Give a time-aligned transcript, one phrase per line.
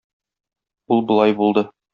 [0.97, 1.69] Ул болай булды.